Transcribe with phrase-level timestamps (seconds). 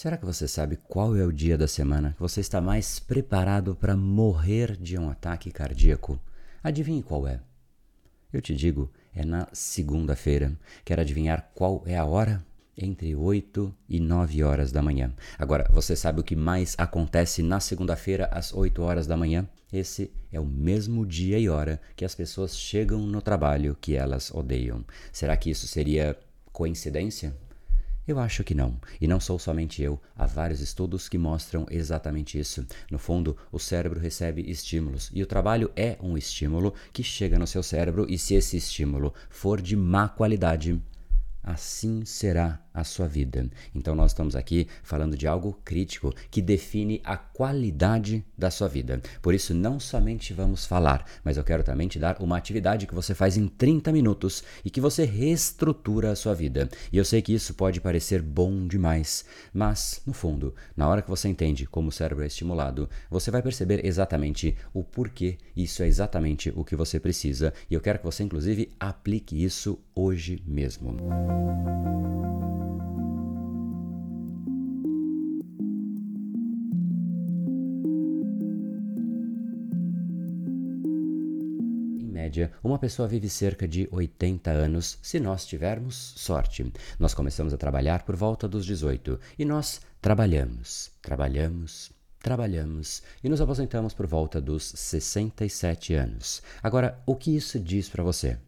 [0.00, 3.74] Será que você sabe qual é o dia da semana que você está mais preparado
[3.74, 6.20] para morrer de um ataque cardíaco?
[6.62, 7.40] Adivinhe qual é?
[8.32, 10.56] Eu te digo, é na segunda-feira.
[10.84, 12.46] Quer adivinhar qual é a hora?
[12.76, 15.12] Entre 8 e 9 horas da manhã.
[15.36, 19.48] Agora, você sabe o que mais acontece na segunda-feira às 8 horas da manhã?
[19.72, 24.30] Esse é o mesmo dia e hora que as pessoas chegam no trabalho que elas
[24.30, 24.84] odeiam.
[25.10, 26.16] Será que isso seria
[26.52, 27.34] coincidência?
[28.08, 28.80] Eu acho que não.
[28.98, 30.00] E não sou somente eu.
[30.16, 32.66] Há vários estudos que mostram exatamente isso.
[32.90, 37.46] No fundo, o cérebro recebe estímulos e o trabalho é um estímulo que chega no
[37.46, 40.82] seu cérebro e se esse estímulo for de má qualidade,
[41.42, 43.48] assim será a sua vida.
[43.74, 49.00] Então, nós estamos aqui falando de algo crítico que define a qualidade da sua vida.
[49.20, 52.94] Por isso, não somente vamos falar, mas eu quero também te dar uma atividade que
[52.94, 56.68] você faz em 30 minutos e que você reestrutura a sua vida.
[56.92, 61.10] E eu sei que isso pode parecer bom demais, mas, no fundo, na hora que
[61.10, 65.86] você entende como o cérebro é estimulado, você vai perceber exatamente o porquê isso é
[65.86, 67.52] exatamente o que você precisa.
[67.70, 70.96] E eu quero que você, inclusive, aplique isso hoje mesmo.
[82.28, 86.72] Média, uma pessoa vive cerca de 80 anos se nós tivermos sorte.
[86.98, 93.40] Nós começamos a trabalhar por volta dos 18 e nós trabalhamos, trabalhamos, trabalhamos e nos
[93.40, 96.42] aposentamos por volta dos 67 anos.
[96.62, 98.38] Agora, o que isso diz para você?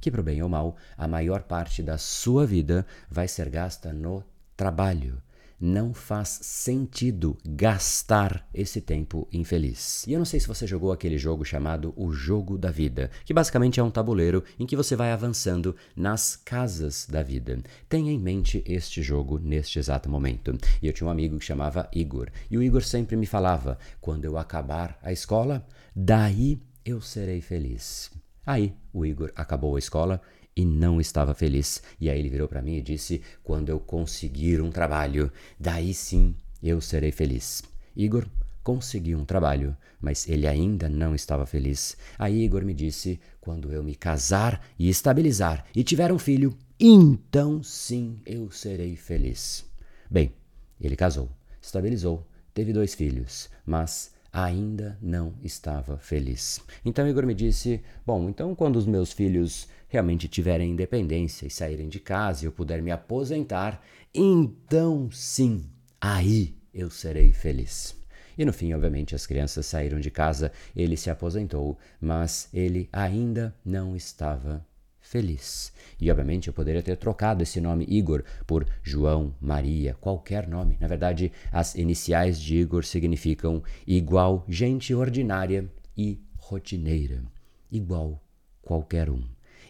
[0.00, 4.24] Que, pro bem ou mal, a maior parte da sua vida vai ser gasta no
[4.56, 5.22] trabalho
[5.60, 10.06] não faz sentido gastar esse tempo infeliz.
[10.06, 13.34] E eu não sei se você jogou aquele jogo chamado O Jogo da Vida, que
[13.34, 17.58] basicamente é um tabuleiro em que você vai avançando nas casas da vida.
[17.88, 20.56] Tenha em mente este jogo neste exato momento.
[20.80, 24.24] E eu tinha um amigo que chamava Igor, e o Igor sempre me falava: quando
[24.24, 28.10] eu acabar a escola, daí eu serei feliz.
[28.48, 30.22] Aí o Igor acabou a escola
[30.56, 31.82] e não estava feliz.
[32.00, 35.30] E aí ele virou para mim e disse: Quando eu conseguir um trabalho,
[35.60, 37.62] daí sim eu serei feliz.
[37.94, 38.26] Igor
[38.64, 41.94] conseguiu um trabalho, mas ele ainda não estava feliz.
[42.18, 47.62] Aí Igor me disse: Quando eu me casar e estabilizar e tiver um filho, então
[47.62, 49.62] sim eu serei feliz.
[50.10, 50.32] Bem,
[50.80, 51.28] ele casou,
[51.60, 56.60] estabilizou, teve dois filhos, mas ainda não estava feliz.
[56.84, 61.88] Então Igor me disse: Bom, então quando os meus filhos realmente tiverem independência e saírem
[61.88, 63.82] de casa e eu puder me aposentar,
[64.14, 65.64] então sim,
[66.00, 67.96] aí eu serei feliz.
[68.36, 73.52] E no fim, obviamente, as crianças saíram de casa, ele se aposentou, mas ele ainda
[73.64, 74.64] não estava
[75.00, 75.72] feliz.
[76.00, 80.76] E obviamente eu poderia ter trocado esse nome Igor por João, Maria, qualquer nome.
[80.80, 87.22] Na verdade, as iniciais de Igor significam igual gente ordinária e rotineira,
[87.70, 88.22] igual
[88.62, 89.22] qualquer um.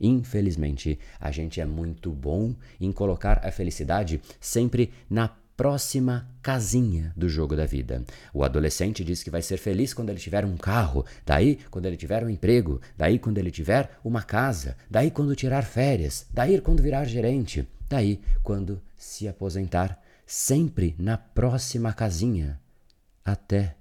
[0.00, 7.28] Infelizmente, a gente é muito bom em colocar a felicidade sempre na próxima casinha do
[7.28, 8.04] jogo da vida.
[8.32, 11.96] O adolescente diz que vai ser feliz quando ele tiver um carro, daí quando ele
[11.96, 16.82] tiver um emprego, daí quando ele tiver uma casa, daí quando tirar férias, daí quando
[16.82, 22.60] virar gerente, daí quando se aposentar, sempre na próxima casinha,
[23.24, 23.76] até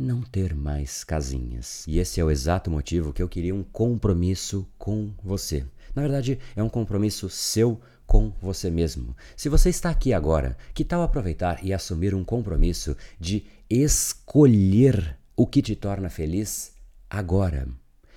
[0.00, 1.84] não ter mais casinhas.
[1.86, 5.64] E esse é o exato motivo que eu queria um compromisso com você.
[5.94, 9.14] Na verdade, é um compromisso seu com você mesmo.
[9.36, 15.46] Se você está aqui agora, que tal aproveitar e assumir um compromisso de escolher o
[15.46, 16.72] que te torna feliz
[17.08, 17.68] agora?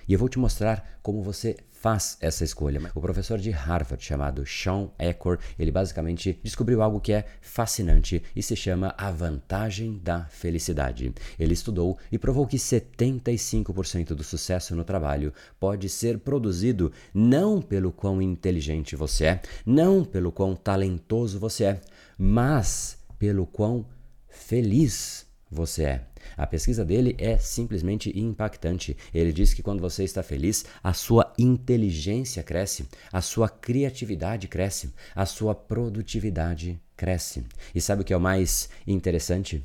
[0.08, 2.80] E eu vou te mostrar como você faz essa escolha.
[2.94, 8.42] O professor de Harvard chamado Sean Eckhor, ele basicamente descobriu algo que é fascinante e
[8.42, 11.12] se chama a vantagem da felicidade.
[11.38, 17.92] Ele estudou e provou que 75% do sucesso no trabalho pode ser produzido não pelo
[17.92, 21.80] quão inteligente você é, não pelo quão talentoso você é,
[22.16, 23.84] mas pelo quão
[24.26, 26.13] feliz você é.
[26.36, 28.96] A pesquisa dele é simplesmente impactante.
[29.12, 34.92] Ele diz que quando você está feliz, a sua inteligência cresce, a sua criatividade cresce,
[35.14, 37.44] a sua produtividade cresce.
[37.74, 39.64] E sabe o que é o mais interessante?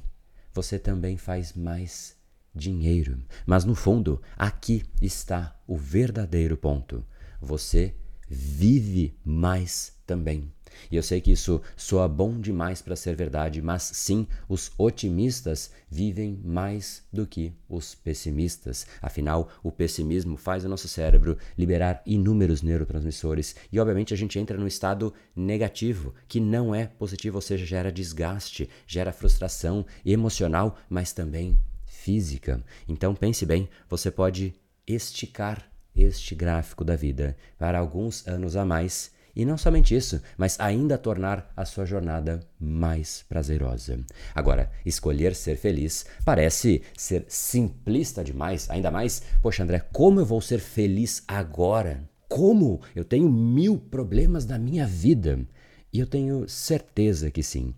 [0.54, 2.16] Você também faz mais
[2.54, 3.18] dinheiro.
[3.46, 7.06] Mas no fundo, aqui está o verdadeiro ponto.
[7.42, 7.96] Você
[8.28, 10.52] vive mais também.
[10.92, 15.72] E eu sei que isso soa bom demais para ser verdade, mas sim, os otimistas
[15.90, 18.86] vivem mais do que os pessimistas.
[19.02, 24.58] Afinal, o pessimismo faz o nosso cérebro liberar inúmeros neurotransmissores e, obviamente, a gente entra
[24.58, 31.12] num estado negativo, que não é positivo, ou seja, gera desgaste, gera frustração emocional, mas
[31.12, 32.64] também física.
[32.88, 34.54] Então, pense bem, você pode
[34.88, 40.60] esticar este gráfico da vida para alguns anos a mais e não somente isso, mas
[40.60, 43.98] ainda tornar a sua jornada mais prazerosa.
[44.36, 50.42] Agora, escolher ser feliz parece ser simplista demais, ainda mais, poxa André, como eu vou
[50.42, 52.04] ser feliz agora?
[52.28, 52.82] Como?
[52.94, 55.40] Eu tenho mil problemas na minha vida.
[55.94, 57.74] E eu tenho certeza que sim.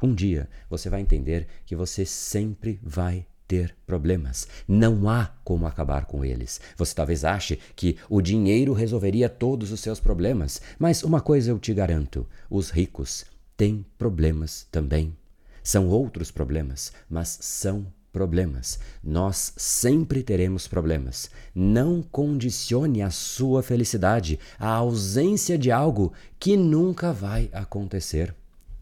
[0.00, 4.46] Um dia você vai entender que você sempre vai ter problemas.
[4.68, 6.60] Não há como acabar com eles.
[6.76, 11.58] Você talvez ache que o dinheiro resolveria todos os seus problemas, mas uma coisa eu
[11.58, 13.24] te garanto: os ricos
[13.56, 15.16] têm problemas também.
[15.64, 18.78] São outros problemas, mas são problemas.
[19.02, 21.28] Nós sempre teremos problemas.
[21.52, 28.32] Não condicione a sua felicidade à ausência de algo que nunca vai acontecer.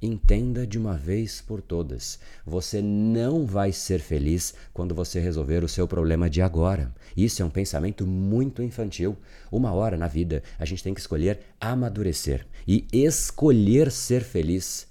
[0.00, 5.68] Entenda de uma vez por todas: você não vai ser feliz quando você resolver o
[5.68, 6.94] seu problema de agora.
[7.16, 9.16] Isso é um pensamento muito infantil.
[9.50, 14.86] Uma hora na vida a gente tem que escolher amadurecer e escolher ser feliz,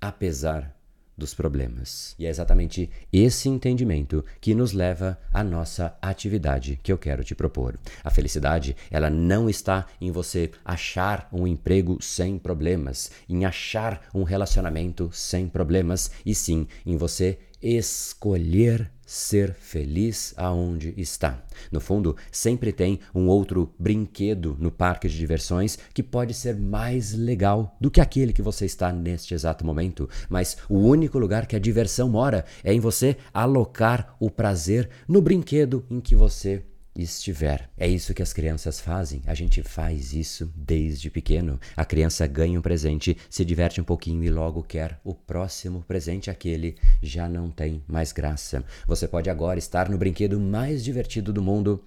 [0.00, 0.81] apesar
[1.16, 2.14] dos problemas.
[2.18, 7.34] E é exatamente esse entendimento que nos leva à nossa atividade que eu quero te
[7.34, 7.78] propor.
[8.02, 14.22] A felicidade, ela não está em você achar um emprego sem problemas, em achar um
[14.22, 21.44] relacionamento sem problemas, e sim em você escolher ser feliz aonde está.
[21.70, 27.12] No fundo, sempre tem um outro brinquedo no parque de diversões que pode ser mais
[27.12, 31.54] legal do que aquele que você está neste exato momento, mas o único lugar que
[31.54, 37.70] a diversão mora é em você alocar o prazer no brinquedo em que você estiver.
[37.76, 39.22] É isso que as crianças fazem.
[39.26, 41.58] A gente faz isso desde pequeno.
[41.76, 46.30] A criança ganha um presente, se diverte um pouquinho e logo quer o próximo presente.
[46.30, 48.64] Aquele já não tem mais graça.
[48.86, 51.84] Você pode agora estar no brinquedo mais divertido do mundo,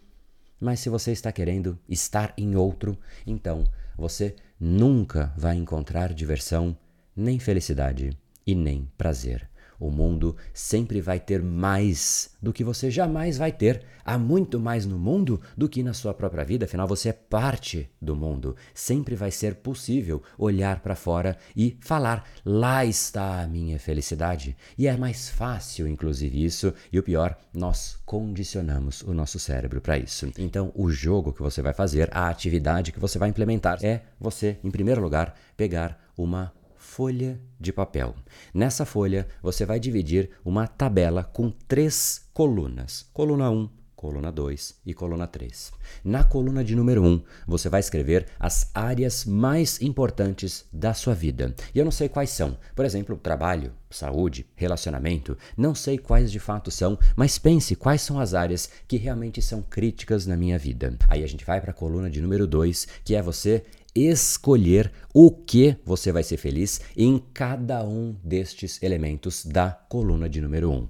[0.59, 2.97] mas se você está querendo estar em outro,
[3.27, 3.63] então
[3.97, 6.77] você nunca vai encontrar diversão,
[7.15, 9.49] nem felicidade e nem prazer.
[9.79, 13.83] O mundo sempre vai ter mais do que você jamais vai ter.
[14.03, 17.89] Há muito mais no mundo do que na sua própria vida, afinal você é parte
[17.99, 18.55] do mundo.
[18.73, 24.55] Sempre vai ser possível olhar para fora e falar: lá está a minha felicidade.
[24.77, 26.73] E é mais fácil, inclusive, isso.
[26.91, 30.31] E o pior, nós condicionamos o nosso cérebro para isso.
[30.37, 34.57] Então, o jogo que você vai fazer, a atividade que você vai implementar é você,
[34.63, 36.53] em primeiro lugar, pegar uma
[36.95, 38.15] folha de papel.
[38.53, 44.93] Nessa folha, você vai dividir uma tabela com três colunas: coluna 1, coluna 2 e
[44.93, 45.73] coluna 3.
[46.05, 51.53] Na coluna de número 1, você vai escrever as áreas mais importantes da sua vida.
[51.73, 52.57] E eu não sei quais são.
[52.73, 55.37] Por exemplo, trabalho, saúde, relacionamento.
[55.57, 59.61] Não sei quais de fato são, mas pense quais são as áreas que realmente são
[59.61, 60.97] críticas na minha vida.
[61.09, 63.65] Aí a gente vai para a coluna de número 2, que é você
[63.95, 70.41] escolher o que você vai ser feliz em cada um destes elementos da coluna de
[70.41, 70.73] número 1.
[70.73, 70.87] Um.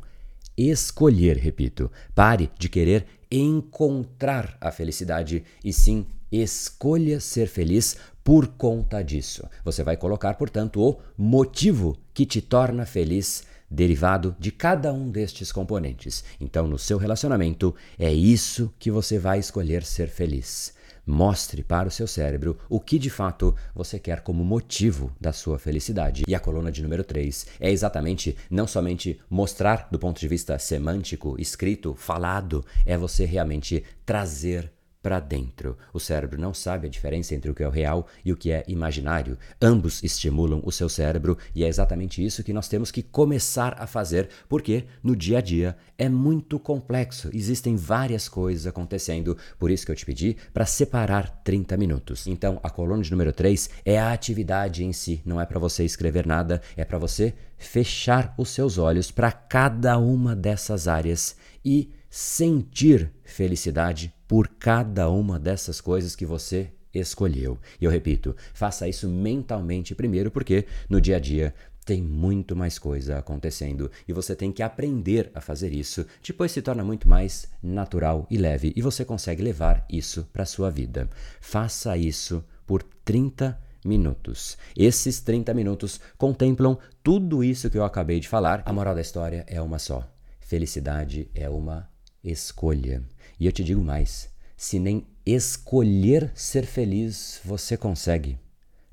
[0.57, 1.92] Escolher, repito.
[2.16, 9.48] Pare de querer encontrar a felicidade e sim escolha ser feliz por conta disso.
[9.63, 15.51] Você vai colocar, portanto, o motivo que te torna feliz derivado de cada um destes
[15.51, 16.24] componentes.
[16.39, 20.74] Então, no seu relacionamento, é isso que você vai escolher ser feliz.
[21.05, 25.59] Mostre para o seu cérebro o que de fato você quer como motivo da sua
[25.59, 26.24] felicidade.
[26.27, 30.57] E a coluna de número 3 é exatamente não somente mostrar do ponto de vista
[30.57, 34.75] semântico, escrito, falado, é você realmente trazer
[35.05, 35.77] para dentro.
[35.93, 38.51] O cérebro não sabe a diferença entre o que é o real e o que
[38.51, 39.38] é imaginário.
[39.62, 43.85] Ambos estimulam o seu cérebro e é exatamente isso que nós temos que começar a
[43.85, 49.85] fazer, porque no dia a dia é muito complexo, existem várias coisas acontecendo, por isso
[49.85, 52.25] que eu te pedi para separar 30 minutos.
[52.25, 55.85] Então, a coluna de número 3 é a atividade em si, não é para você
[55.85, 61.91] escrever nada, é para você fechar os seus olhos para cada uma dessas áreas e
[62.17, 67.60] sentir felicidade por cada uma dessas coisas que você escolheu.
[67.79, 71.53] E eu repito, faça isso mentalmente primeiro, porque no dia a dia
[71.84, 76.05] tem muito mais coisa acontecendo e você tem que aprender a fazer isso.
[76.25, 80.72] Depois se torna muito mais natural e leve e você consegue levar isso para sua
[80.72, 81.10] vida.
[81.41, 84.57] Faça isso por 30 minutos.
[84.74, 88.63] Esses 30 minutos contemplam tudo isso que eu acabei de falar.
[88.65, 91.93] A moral da história é uma só: felicidade é uma
[92.25, 93.03] escolha.
[93.39, 98.38] E eu te digo mais: se nem escolher ser feliz você consegue,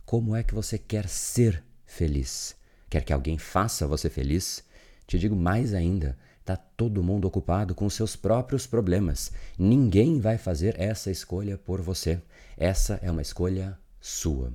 [0.05, 2.55] como é que você quer ser feliz?
[2.91, 4.63] Quer que alguém faça você feliz?
[5.07, 9.33] Te digo mais ainda: está todo mundo ocupado com seus próprios problemas.
[9.59, 12.21] Ninguém vai fazer essa escolha por você.
[12.57, 14.53] Essa é uma escolha sua.